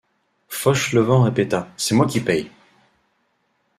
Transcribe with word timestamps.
Fauchelevent 0.47 1.21
répéta:— 1.21 1.67
C’est 1.77 1.93
moi 1.93 2.07
qui 2.07 2.21
paye! 2.21 2.49